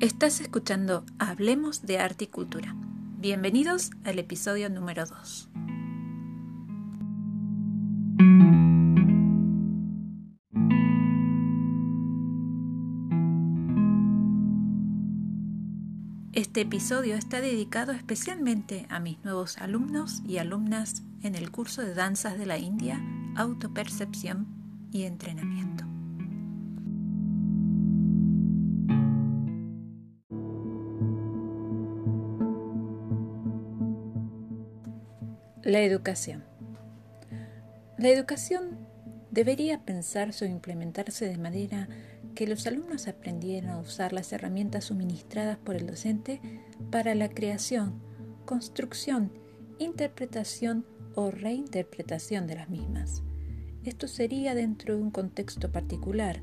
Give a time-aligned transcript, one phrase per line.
[0.00, 2.72] Estás escuchando Hablemos de Arte y Cultura.
[3.18, 5.48] Bienvenidos al episodio número 2.
[16.32, 21.94] Este episodio está dedicado especialmente a mis nuevos alumnos y alumnas en el curso de
[21.94, 23.02] Danzas de la India,
[23.34, 24.46] Autopercepción
[24.92, 25.87] y Entrenamiento.
[35.68, 36.44] La educación.
[37.98, 38.78] La educación
[39.30, 41.90] debería pensarse o implementarse de manera
[42.34, 46.40] que los alumnos aprendieran a usar las herramientas suministradas por el docente
[46.90, 48.00] para la creación,
[48.46, 49.30] construcción,
[49.78, 53.22] interpretación o reinterpretación de las mismas.
[53.84, 56.40] Esto sería dentro de un contexto particular,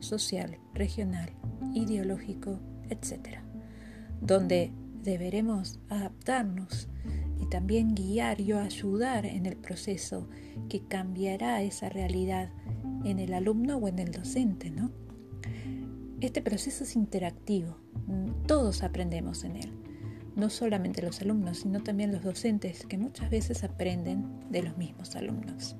[0.00, 1.30] social, regional,
[1.74, 2.58] ideológico,
[2.90, 3.38] etc.,
[4.20, 4.72] donde
[5.04, 6.88] deberemos adaptarnos
[7.40, 10.28] y también guiar y ayudar en el proceso
[10.68, 12.50] que cambiará esa realidad
[13.04, 14.90] en el alumno o en el docente, ¿no?
[16.20, 17.76] Este proceso es interactivo,
[18.46, 19.72] todos aprendemos en él,
[20.36, 25.16] no solamente los alumnos, sino también los docentes que muchas veces aprenden de los mismos
[25.16, 25.76] alumnos.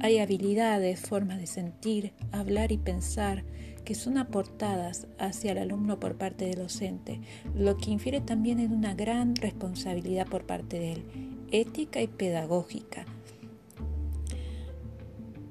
[0.00, 3.42] Hay habilidades, formas de sentir, hablar y pensar
[3.84, 7.20] que son aportadas hacia el alumno por parte del docente,
[7.56, 11.04] lo que infiere también en una gran responsabilidad por parte de él,
[11.50, 13.06] ética y pedagógica.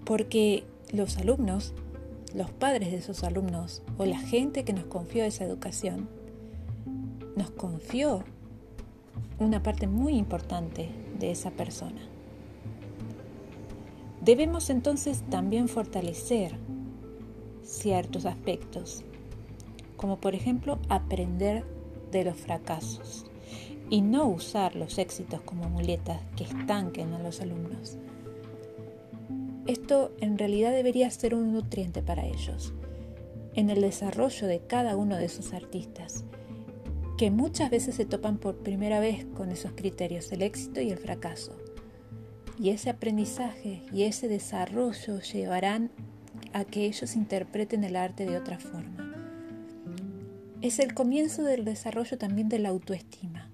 [0.05, 1.73] Porque los alumnos,
[2.33, 6.07] los padres de esos alumnos o la gente que nos confió esa educación,
[7.35, 8.23] nos confió
[9.39, 10.89] una parte muy importante
[11.19, 12.16] de esa persona.
[14.27, 16.51] Debemos entonces también fortalecer
[17.63, 19.05] ciertos aspectos,
[19.95, 21.63] como por ejemplo aprender
[22.11, 23.25] de los fracasos
[23.89, 27.99] y no usar los éxitos como muletas que estanquen a los alumnos.
[29.65, 32.73] Esto en realidad debería ser un nutriente para ellos,
[33.53, 36.25] en el desarrollo de cada uno de esos artistas,
[37.17, 40.97] que muchas veces se topan por primera vez con esos criterios, el éxito y el
[40.97, 41.55] fracaso.
[42.59, 45.91] Y ese aprendizaje y ese desarrollo llevarán
[46.53, 49.13] a que ellos interpreten el arte de otra forma.
[50.61, 53.51] Es el comienzo del desarrollo también de la autoestima,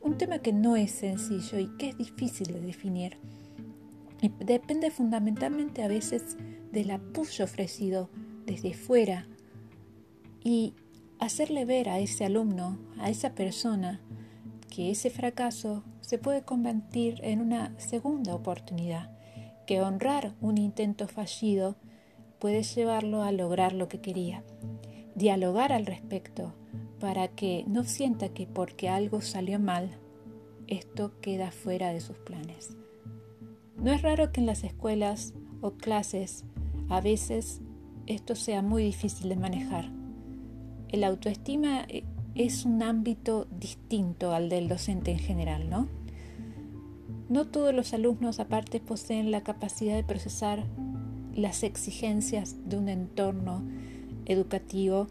[0.00, 3.18] un tema que no es sencillo y que es difícil de definir.
[4.40, 6.36] Depende fundamentalmente a veces
[6.72, 8.08] del apoyo ofrecido
[8.46, 9.26] desde fuera
[10.42, 10.74] y
[11.18, 14.00] hacerle ver a ese alumno, a esa persona,
[14.70, 19.10] que ese fracaso se puede convertir en una segunda oportunidad,
[19.66, 21.76] que honrar un intento fallido
[22.38, 24.44] puedes llevarlo a lograr lo que quería.
[25.14, 26.52] Dialogar al respecto
[27.00, 29.96] para que no sienta que porque algo salió mal,
[30.66, 32.76] esto queda fuera de sus planes.
[33.78, 35.32] No es raro que en las escuelas
[35.62, 36.44] o clases
[36.90, 37.62] a veces
[38.06, 39.90] esto sea muy difícil de manejar.
[40.90, 42.04] El autoestima eh,
[42.34, 45.88] es un ámbito distinto al del docente en general, ¿no?
[47.28, 50.64] No todos los alumnos aparte poseen la capacidad de procesar
[51.34, 53.62] las exigencias de un entorno
[54.26, 55.06] educativo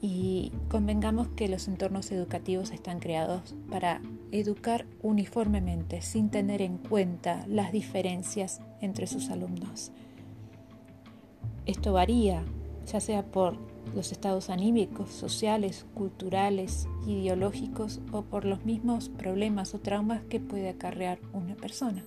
[0.00, 4.00] y convengamos que los entornos educativos están creados para
[4.30, 9.92] educar uniformemente sin tener en cuenta las diferencias entre sus alumnos.
[11.64, 12.44] Esto varía,
[12.86, 13.58] ya sea por
[13.94, 20.68] los estados anímicos, sociales, culturales, ideológicos o por los mismos problemas o traumas que puede
[20.68, 22.04] acarrear una persona.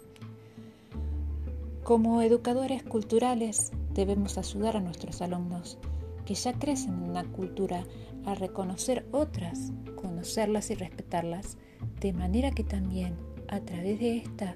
[1.83, 5.77] Como educadores culturales debemos ayudar a nuestros alumnos
[6.25, 7.85] que ya crecen en una cultura
[8.25, 11.57] a reconocer otras, conocerlas y respetarlas,
[11.99, 13.15] de manera que también
[13.47, 14.55] a través de esta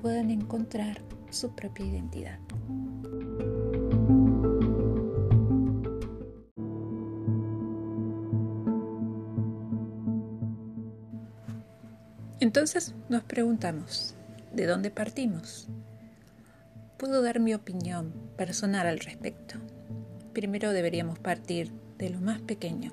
[0.00, 2.38] puedan encontrar su propia identidad.
[12.44, 14.14] Entonces nos preguntamos,
[14.52, 15.66] ¿de dónde partimos?
[16.98, 19.56] puedo dar mi opinión personal al respecto.
[20.34, 22.92] Primero deberíamos partir de lo más pequeño.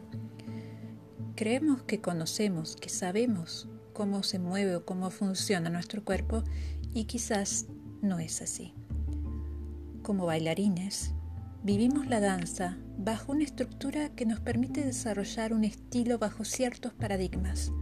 [1.35, 6.45] Creemos que conocemos, que sabemos cómo se mueve o cómo funciona nuestro cuerpo
[6.93, 7.65] y quizás
[8.01, 8.73] no es así.
[10.01, 11.13] Como bailarines,
[11.61, 17.73] vivimos la danza bajo una estructura que nos permite desarrollar un estilo bajo ciertos paradigmas,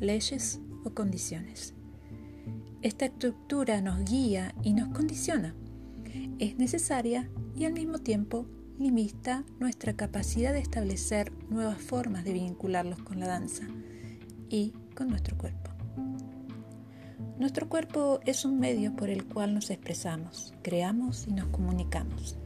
[0.00, 0.60] leyes
[0.92, 1.74] condiciones.
[2.82, 5.54] Esta estructura nos guía y nos condiciona.
[6.38, 8.46] Es necesaria y al mismo tiempo
[8.78, 13.66] limita nuestra capacidad de establecer nuevas formas de vincularlos con la danza
[14.50, 15.70] y con nuestro cuerpo.
[17.38, 22.36] Nuestro cuerpo es un medio por el cual nos expresamos, creamos y nos comunicamos.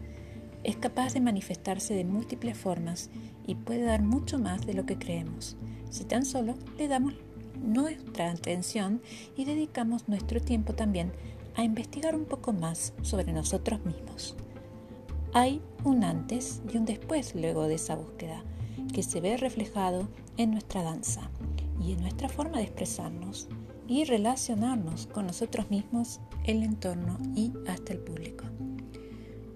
[0.65, 3.11] Es capaz de manifestarse de múltiples formas
[3.47, 5.57] y puede dar mucho más de lo que creemos,
[5.91, 7.15] si tan solo le damos
[7.63, 9.01] nuestra atención
[9.37, 11.13] y dedicamos nuestro tiempo también
[11.55, 14.37] a investigar un poco más sobre nosotros mismos.
[15.33, 18.43] Hay un antes y un después luego de esa búsqueda,
[18.93, 21.31] que se ve reflejado en nuestra danza
[21.83, 23.49] y en nuestra forma de expresarnos
[23.87, 28.45] y relacionarnos con nosotros mismos, el entorno y hasta el público.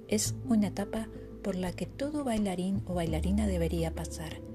[0.08, 1.08] Es una etapa
[1.42, 4.51] por la que todo bailarín o bailarina debería pasar.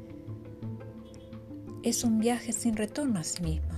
[1.84, 3.74] Es un viaje sin retorno a sí mismo,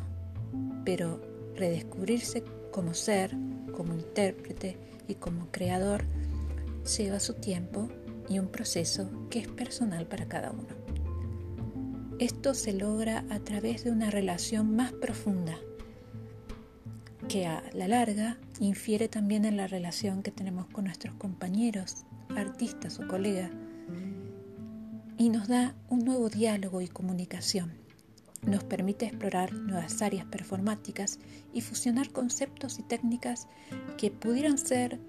[0.85, 1.21] pero
[1.55, 3.35] redescubrirse como ser,
[3.75, 6.05] como intérprete y como creador
[6.97, 7.89] lleva su tiempo
[8.29, 10.79] y un proceso que es personal para cada uno.
[12.19, 15.57] Esto se logra a través de una relación más profunda
[17.29, 22.05] que a la larga infiere también en la relación que tenemos con nuestros compañeros,
[22.35, 23.51] artistas o colegas,
[25.17, 27.88] y nos da un nuevo diálogo y comunicación.
[28.43, 31.19] Nos permite explorar nuevas áreas performáticas
[31.53, 33.47] y fusionar conceptos y técnicas
[33.97, 34.99] que pudieran ser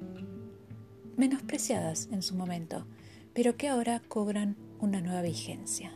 [1.16, 2.86] menospreciadas en su momento,
[3.34, 5.92] pero que ahora cobran una nueva vigencia.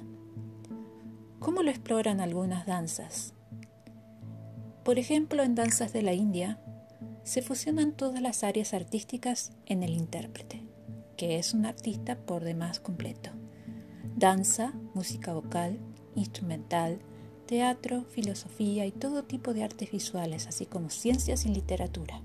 [1.40, 3.34] ¿Cómo lo exploran algunas danzas?
[4.84, 6.60] Por ejemplo, en danzas de la India
[7.22, 10.62] se fusionan todas las áreas artísticas en el intérprete,
[11.16, 13.30] que es un artista por demás completo.
[14.14, 15.78] Danza, música vocal,
[16.14, 17.00] instrumental,
[17.44, 22.20] teatro, filosofía y todo tipo de artes visuales, así como ciencias y literatura.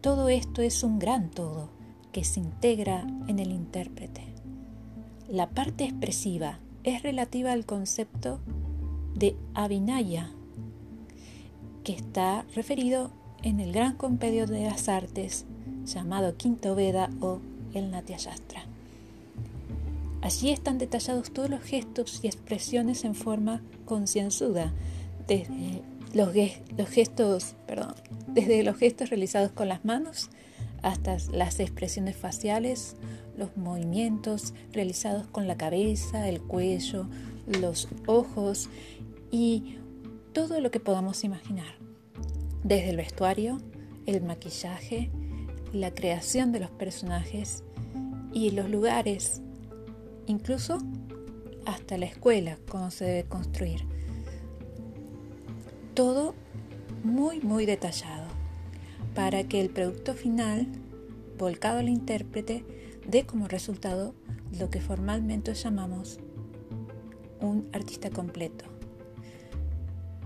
[0.00, 1.70] Todo esto es un gran todo
[2.12, 4.24] que se integra en el intérprete.
[5.28, 8.40] La parte expresiva es relativa al concepto
[9.14, 10.30] de Abhinaya,
[11.84, 13.10] que está referido
[13.42, 15.46] en el gran compendio de las artes
[15.84, 17.40] llamado Quinto Veda o
[17.74, 18.64] el Natya Shastra.
[20.22, 24.72] Allí están detallados todos los gestos y expresiones en forma concienzuda,
[25.26, 25.82] desde
[26.14, 26.32] los,
[26.88, 27.94] gestos, perdón,
[28.28, 30.30] desde los gestos realizados con las manos
[30.82, 32.96] hasta las expresiones faciales,
[33.36, 37.08] los movimientos realizados con la cabeza, el cuello,
[37.46, 38.68] los ojos
[39.32, 39.76] y
[40.32, 41.74] todo lo que podamos imaginar,
[42.62, 43.58] desde el vestuario,
[44.06, 45.10] el maquillaje,
[45.72, 47.64] la creación de los personajes
[48.32, 49.42] y los lugares,
[50.26, 50.78] incluso
[51.66, 53.86] hasta la escuela, cómo se debe construir.
[55.94, 56.34] Todo
[57.04, 58.28] muy, muy detallado
[59.14, 60.66] para que el producto final,
[61.38, 62.64] volcado al intérprete,
[63.06, 64.14] dé como resultado
[64.58, 66.18] lo que formalmente llamamos
[67.40, 68.64] un artista completo.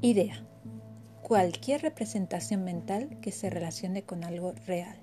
[0.00, 0.46] Idea.
[1.22, 4.96] Cualquier representación mental que se relacione con algo real.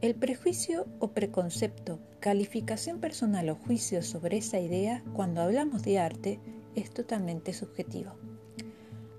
[0.00, 6.40] El prejuicio o preconcepto, calificación personal o juicio sobre esa idea cuando hablamos de arte
[6.74, 8.19] es totalmente subjetivo.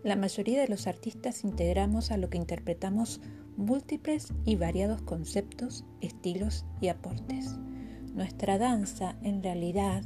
[0.04, 3.22] La mayoría de los artistas integramos a lo que interpretamos
[3.56, 7.58] múltiples y variados conceptos, estilos y aportes.
[8.16, 10.04] Nuestra danza en realidad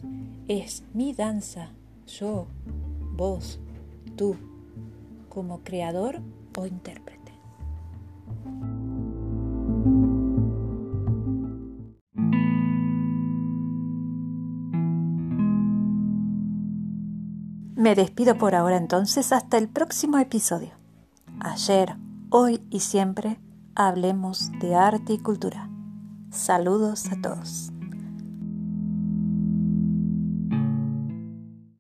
[0.47, 1.71] es mi danza,
[2.07, 2.47] yo,
[3.13, 3.59] vos,
[4.17, 4.35] tú,
[5.29, 6.21] como creador
[6.57, 7.31] o intérprete.
[17.75, 20.71] Me despido por ahora entonces hasta el próximo episodio.
[21.41, 21.97] Ayer,
[22.29, 23.37] hoy y siempre
[23.75, 25.69] hablemos de arte y cultura.
[26.31, 27.73] Saludos a todos.